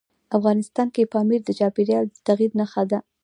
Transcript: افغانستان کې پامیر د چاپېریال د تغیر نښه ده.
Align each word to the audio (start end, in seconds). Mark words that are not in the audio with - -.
افغانستان 0.37 0.87
کې 0.95 1.11
پامیر 1.13 1.41
د 1.45 1.49
چاپېریال 1.59 2.05
د 2.09 2.15
تغیر 2.27 2.51
نښه 2.59 2.83
ده. 2.91 2.99